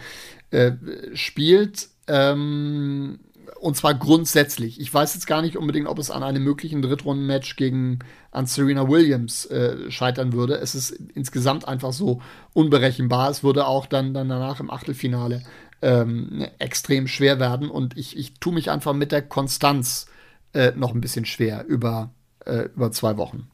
[0.50, 0.72] äh,
[1.14, 1.88] spielt.
[2.06, 3.18] Ähm,
[3.60, 4.80] und zwar grundsätzlich.
[4.80, 8.88] Ich weiß jetzt gar nicht unbedingt, ob es an einem möglichen Drittrunden-Match gegen an Serena
[8.88, 10.58] Williams äh, scheitern würde.
[10.58, 12.20] Es ist insgesamt einfach so
[12.52, 13.30] unberechenbar.
[13.30, 15.42] Es würde auch dann, dann danach im Achtelfinale
[15.82, 17.70] ähm, extrem schwer werden.
[17.70, 20.06] Und ich, ich tue mich einfach mit der Konstanz
[20.52, 22.10] äh, noch ein bisschen schwer über,
[22.44, 23.48] äh, über zwei Wochen.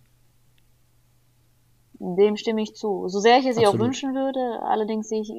[2.03, 3.09] Dem stimme ich zu.
[3.09, 5.31] So sehr ich es ihr auch wünschen würde, allerdings ich,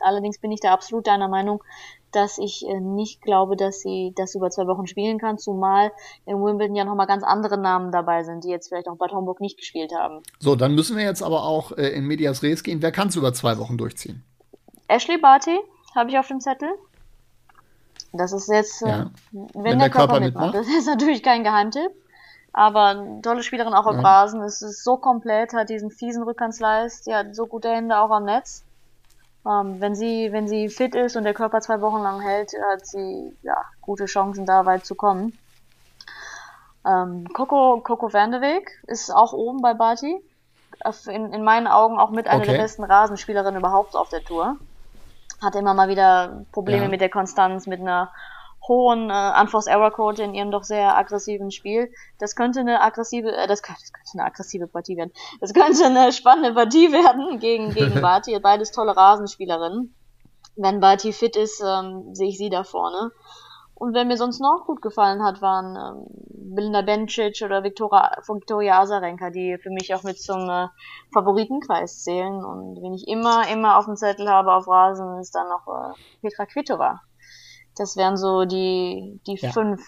[0.00, 1.62] allerdings bin ich da absolut deiner Meinung,
[2.10, 5.92] dass ich äh, nicht glaube, dass sie das über zwei Wochen spielen kann, zumal
[6.26, 9.40] in Wimbledon ja nochmal ganz andere Namen dabei sind, die jetzt vielleicht auch bei Homburg
[9.40, 10.22] nicht gespielt haben.
[10.40, 12.82] So, dann müssen wir jetzt aber auch äh, in Medias Res gehen.
[12.82, 14.24] Wer kann es über zwei Wochen durchziehen?
[14.88, 15.56] Ashley Barty
[15.94, 16.70] habe ich auf dem Zettel.
[18.12, 19.10] Das ist jetzt, äh, ja.
[19.30, 20.54] wenn, wenn, der, der Körper, Körper mitmacht.
[20.54, 20.66] mitmacht.
[20.66, 21.92] Das ist natürlich kein Geheimtipp.
[22.52, 24.02] Aber eine tolle Spielerin auch auf ja.
[24.02, 24.42] Rasen.
[24.42, 28.24] Es ist so komplett, hat diesen fiesen Rückhandsleist, die hat so gute Hände auch am
[28.24, 28.64] Netz.
[29.46, 32.86] Ähm, wenn sie, wenn sie fit ist und der Körper zwei Wochen lang hält, hat
[32.86, 35.38] sie ja gute Chancen, da weit zu kommen.
[36.86, 40.22] Ähm, Coco, Coco Vandeweg ist auch oben bei Barty.
[41.06, 42.52] In, in meinen Augen auch mit einer okay.
[42.52, 44.56] der besten Rasenspielerinnen überhaupt auf der Tour.
[45.42, 46.88] Hat immer mal wieder Probleme ja.
[46.88, 48.10] mit der Konstanz, mit einer
[48.68, 51.90] hohen äh, Unforced-Error-Quote in ihrem doch sehr aggressiven Spiel.
[52.18, 55.12] Das könnte eine aggressive, äh, das, könnte, das könnte eine aggressive Partie werden.
[55.40, 58.38] Das könnte eine spannende Partie werden gegen, gegen Barty.
[58.38, 59.94] Beides tolle Rasenspielerinnen.
[60.56, 63.12] Wenn Barty fit ist, ähm, sehe ich sie da vorne.
[63.74, 66.06] Und wer mir sonst noch gut gefallen hat, waren ähm,
[66.54, 70.66] Belinda Bencic oder Victoria, Victoria Azarenka, die für mich auch mit zum äh,
[71.14, 72.44] Favoritenkreis zählen.
[72.44, 75.92] Und wenn ich immer, immer auf dem Zettel habe auf Rasen, ist dann noch äh,
[76.22, 77.00] Petra Kvitova.
[77.78, 79.52] Das wären so die, die ja.
[79.52, 79.82] fünf,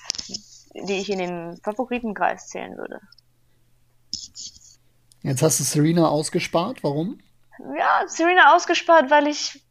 [0.74, 3.00] die ich in den Favoritenkreis zählen würde.
[5.22, 6.82] Jetzt hast du Serena ausgespart.
[6.82, 7.20] Warum?
[7.78, 9.62] Ja, Serena ausgespart, weil ich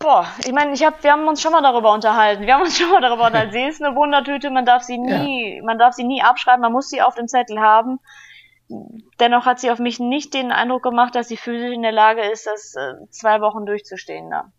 [0.00, 2.46] Boah, ich meine, ich hab, wir haben uns schon mal darüber unterhalten.
[2.46, 3.52] Wir haben uns schon mal darüber unterhalten.
[3.52, 5.62] Sie ist eine Wundertüte, man darf sie nie, ja.
[5.62, 8.00] man darf sie nie abschreiben, man muss sie auf dem Zettel haben.
[9.20, 12.22] Dennoch hat sie auf mich nicht den Eindruck gemacht, dass sie physisch in der Lage
[12.22, 14.50] ist, das äh, zwei Wochen durchzustehen da.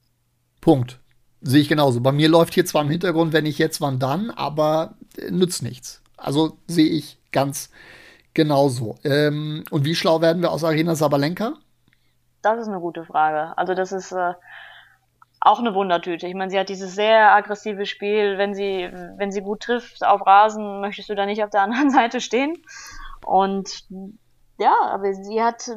[0.60, 1.01] Punkt.
[1.42, 2.02] Sehe ich genauso.
[2.02, 5.64] Bei mir läuft hier zwar im Hintergrund, wenn ich jetzt, wann dann, aber äh, nützt
[5.64, 6.02] nichts.
[6.18, 7.70] Also sehe ich ganz
[8.34, 8.96] genauso.
[9.04, 11.54] Ähm, und wie schlau werden wir aus Arena Sabalenka?
[12.42, 13.58] Das ist eine gute Frage.
[13.58, 14.34] Also das ist äh,
[15.40, 16.28] auch eine Wundertüte.
[16.28, 18.38] Ich meine, sie hat dieses sehr aggressive Spiel.
[18.38, 21.90] Wenn sie, wenn sie gut trifft auf Rasen, möchtest du da nicht auf der anderen
[21.90, 22.64] Seite stehen.
[23.26, 23.86] Und
[24.60, 25.72] ja, aber sie hat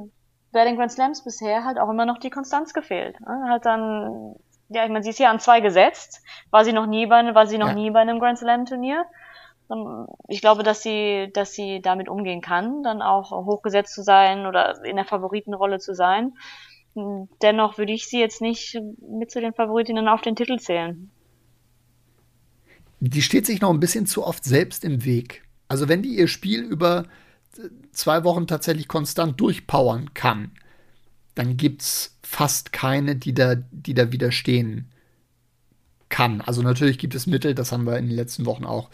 [0.52, 3.18] bei den Grand Slams bisher halt auch immer noch die Konstanz gefehlt.
[3.20, 3.46] Ne?
[3.48, 4.36] Hat dann,
[4.68, 6.22] ja, ich meine, sie ist ja an zwei gesetzt.
[6.50, 7.74] War sie noch nie bei, war sie noch ja.
[7.74, 9.04] nie bei einem Grand Slam Turnier.
[10.28, 14.84] Ich glaube, dass sie, dass sie damit umgehen kann, dann auch hochgesetzt zu sein oder
[14.84, 16.34] in der Favoritenrolle zu sein.
[17.42, 21.10] Dennoch würde ich sie jetzt nicht mit zu den Favoritinnen auf den Titel zählen.
[23.00, 25.44] Die steht sich noch ein bisschen zu oft selbst im Weg.
[25.68, 27.04] Also wenn die ihr Spiel über
[27.92, 30.52] zwei Wochen tatsächlich konstant durchpowern kann,
[31.34, 34.90] dann gibt es fast keine, die da, die da widerstehen
[36.08, 36.40] kann.
[36.40, 38.88] Also natürlich gibt es Mittel, das haben wir in den letzten Wochen auch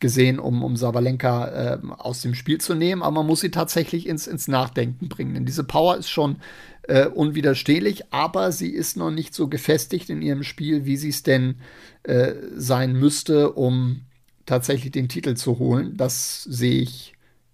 [0.00, 4.06] gesehen, um, um Sabalenka äh, aus dem Spiel zu nehmen, aber man muss sie tatsächlich
[4.06, 5.34] ins, ins Nachdenken bringen.
[5.34, 6.36] Denn diese Power ist schon
[6.84, 11.22] äh, unwiderstehlich, aber sie ist noch nicht so gefestigt in ihrem Spiel, wie sie es
[11.22, 11.56] denn
[12.04, 14.02] äh, sein müsste, um
[14.46, 15.96] tatsächlich den Titel zu holen.
[15.96, 17.12] Das sehe ich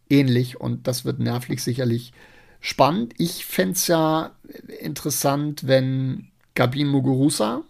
[0.08, 2.12] ähnlich und das wird nervlich sicherlich
[2.60, 3.14] spannend.
[3.18, 4.32] Ich fände es ja
[4.80, 7.62] interessant, wenn Gabin Muguruza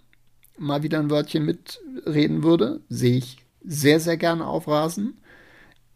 [0.57, 2.81] mal wieder ein Wörtchen mitreden würde.
[2.89, 5.19] Sehe ich sehr, sehr gerne auf Rasen.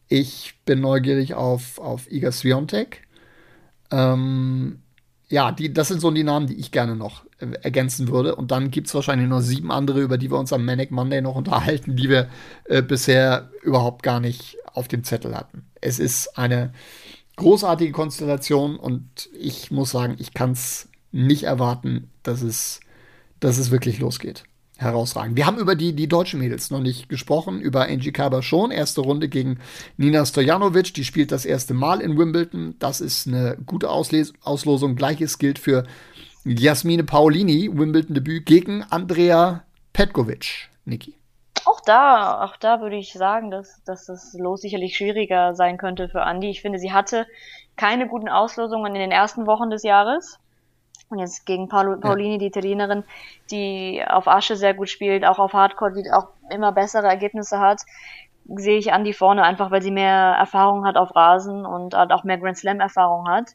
[0.09, 3.03] Ich bin neugierig auf, auf Iga Swiatek.
[3.91, 4.83] Ähm,
[5.29, 8.37] ja, die, das sind so die Namen, die ich gerne noch äh, ergänzen würde.
[8.37, 11.23] Und dann gibt es wahrscheinlich noch sieben andere, über die wir uns am Manic Monday
[11.23, 12.29] noch unterhalten, die wir
[12.65, 15.65] äh, bisher überhaupt gar nicht auf dem Zettel hatten.
[15.81, 16.75] Es ist eine
[17.37, 22.81] großartige Konstellation und ich muss sagen, ich kann es nicht erwarten, dass es,
[23.41, 24.45] dass es wirklich losgeht
[24.83, 25.37] herausragend.
[25.37, 28.71] Wir haben über die, die deutschen Mädels noch nicht gesprochen, über Angie Kerber schon.
[28.71, 29.59] Erste Runde gegen
[29.97, 32.75] Nina Stojanovic, die spielt das erste Mal in Wimbledon.
[32.79, 34.97] Das ist eine gute Ausles Auslosung.
[34.97, 35.87] Gleiches gilt für
[36.45, 40.69] Jasmine Paolini, Wimbledon-Debüt gegen Andrea Petkovic.
[40.85, 41.15] Niki.
[41.65, 46.09] Auch da, auch da würde ich sagen, dass, dass das Los sicherlich schwieriger sein könnte
[46.09, 46.51] für Andi.
[46.51, 47.27] Ich finde, sie hatte
[47.77, 50.39] keine guten Auslosungen in den ersten Wochen des Jahres.
[51.09, 52.39] Und jetzt gegen Paul Paulini, ja.
[52.39, 53.05] die Italienerin,
[53.51, 57.83] die auf Asche sehr gut spielt, auch auf Hardcore, die auch immer bessere Ergebnisse hat,
[58.47, 62.25] sehe ich Andi vorne, einfach weil sie mehr Erfahrung hat auf Rasen und halt auch
[62.25, 63.51] mehr Grand Slam Erfahrung hat.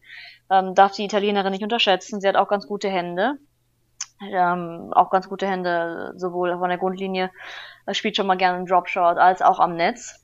[0.49, 2.21] Ähm, darf die Italienerin nicht unterschätzen.
[2.21, 3.37] Sie hat auch ganz gute Hände.
[4.21, 7.29] Ähm, auch ganz gute Hände, sowohl von der Grundlinie,
[7.93, 10.23] spielt schon mal gerne einen Dropshot, als auch am Netz.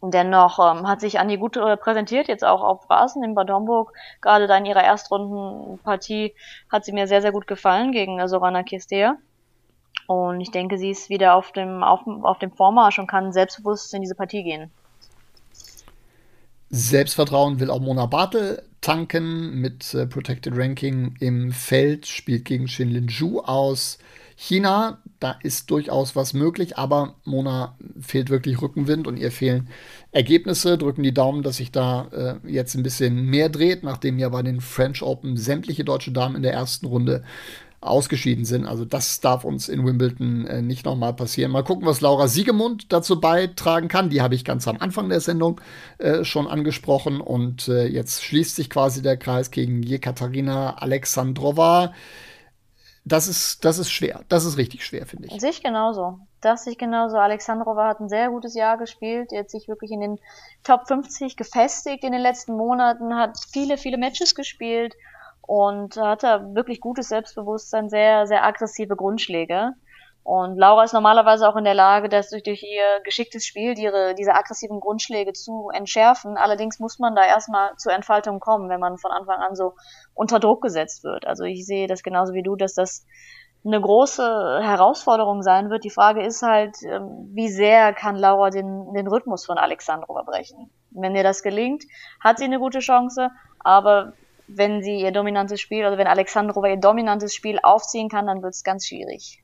[0.00, 3.50] Und dennoch ähm, hat sich Andi gut äh, präsentiert, jetzt auch auf Rasen in Bad
[3.50, 3.92] Homburg.
[4.22, 6.34] Gerade da in ihrer Erstrundenpartie
[6.70, 9.18] hat sie mir sehr, sehr gut gefallen gegen äh, Sorana Kistea.
[10.06, 13.92] Und ich denke, sie ist wieder auf dem, auf, auf dem Vormarsch und kann selbstbewusst
[13.92, 14.70] in diese Partie gehen.
[16.70, 23.08] Selbstvertrauen will auch Mona Bartel tanken mit äh, Protected Ranking im Feld, spielt gegen Shinlin
[23.08, 23.98] Zhu aus
[24.36, 29.68] China, da ist durchaus was möglich, aber Mona fehlt wirklich Rückenwind und ihr fehlen
[30.12, 30.78] Ergebnisse.
[30.78, 32.08] Drücken die Daumen, dass sich da
[32.44, 36.36] äh, jetzt ein bisschen mehr dreht, nachdem ja bei den French Open sämtliche deutsche Damen
[36.36, 37.22] in der ersten Runde
[37.82, 38.66] ausgeschieden sind.
[38.66, 41.52] Also das darf uns in Wimbledon äh, nicht nochmal passieren.
[41.52, 44.10] Mal gucken, was Laura Siegemund dazu beitragen kann.
[44.10, 45.60] Die habe ich ganz am Anfang der Sendung
[45.98, 47.20] äh, schon angesprochen.
[47.20, 51.92] Und äh, jetzt schließt sich quasi der Kreis gegen Jekaterina Alexandrova.
[53.10, 54.20] Das ist, das ist schwer.
[54.28, 55.40] Das ist richtig schwer, finde ich.
[55.40, 56.20] Sich genauso.
[56.40, 57.16] Das sich genauso.
[57.16, 59.32] Alexandrova hat ein sehr gutes Jahr gespielt.
[59.32, 60.18] Jetzt sich wirklich in den
[60.62, 64.94] Top 50 gefestigt in den letzten Monaten, hat viele, viele Matches gespielt
[65.42, 69.72] und hat da wirklich gutes Selbstbewusstsein, sehr, sehr aggressive Grundschläge.
[70.22, 74.14] Und Laura ist normalerweise auch in der Lage, das durch, durch ihr geschicktes Spiel ihre,
[74.14, 76.36] diese aggressiven Grundschläge zu entschärfen.
[76.36, 79.74] Allerdings muss man da erstmal zur Entfaltung kommen, wenn man von Anfang an so
[80.14, 81.26] unter Druck gesetzt wird.
[81.26, 83.06] Also ich sehe das genauso wie du, dass das
[83.64, 85.84] eine große Herausforderung sein wird.
[85.84, 90.70] Die Frage ist halt, ähm, wie sehr kann Laura den, den Rhythmus von Alexandrova brechen?
[90.90, 91.84] Wenn ihr das gelingt,
[92.20, 94.14] hat sie eine gute Chance, aber
[94.48, 98.54] wenn sie ihr dominantes Spiel, also wenn Alexandrova ihr dominantes Spiel aufziehen kann, dann wird
[98.54, 99.42] es ganz schwierig.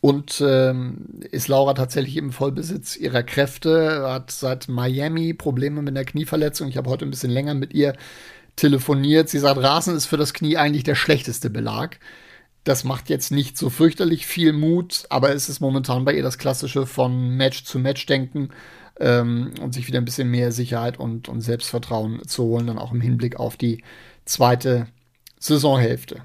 [0.00, 6.04] Und ähm, ist Laura tatsächlich im Vollbesitz ihrer Kräfte, hat seit Miami Probleme mit der
[6.04, 6.68] Knieverletzung.
[6.68, 7.94] Ich habe heute ein bisschen länger mit ihr
[8.54, 9.28] telefoniert.
[9.28, 11.98] Sie sagt, Rasen ist für das Knie eigentlich der schlechteste Belag.
[12.62, 16.38] Das macht jetzt nicht so fürchterlich viel Mut, aber es ist momentan bei ihr das
[16.38, 18.50] Klassische von Match zu Match denken
[19.00, 22.92] ähm, und sich wieder ein bisschen mehr Sicherheit und, und Selbstvertrauen zu holen, dann auch
[22.92, 23.82] im Hinblick auf die
[24.24, 24.86] zweite
[25.40, 26.22] Saisonhälfte.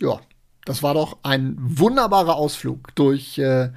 [0.00, 0.20] Ja,
[0.64, 3.70] das war doch ein wunderbarer Ausflug durch äh,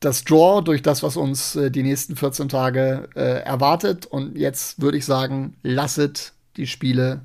[0.00, 4.06] das Draw, durch das, was uns äh, die nächsten 14 Tage äh, erwartet.
[4.06, 7.22] Und jetzt würde ich sagen, lasset die Spiele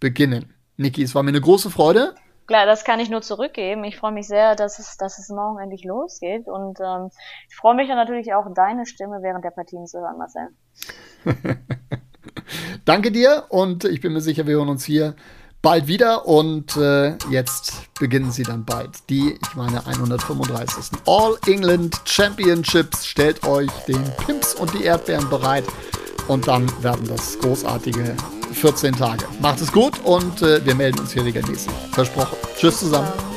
[0.00, 0.52] beginnen.
[0.76, 2.14] Niki, es war mir eine große Freude.
[2.46, 3.84] Klar, das kann ich nur zurückgeben.
[3.84, 6.46] Ich freue mich sehr, dass es, dass es morgen endlich losgeht.
[6.46, 7.10] Und ähm,
[7.48, 10.48] ich freue mich dann natürlich auch, deine Stimme während der Partien zu hören, Marcel.
[12.84, 15.14] Danke dir und ich bin mir sicher, wir hören uns hier
[15.64, 18.90] bald wieder und äh, jetzt beginnen sie dann bald.
[19.08, 21.00] Die, ich meine, 135.
[21.06, 23.06] All England Championships.
[23.06, 25.64] Stellt euch den Pimps und die Erdbeeren bereit
[26.28, 28.14] und dann werden das großartige
[28.52, 29.24] 14 Tage.
[29.40, 31.72] Macht es gut und äh, wir melden uns hier regelmäßig.
[31.92, 32.36] Versprochen.
[32.56, 33.33] Tschüss zusammen.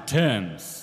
[0.00, 0.73] terms.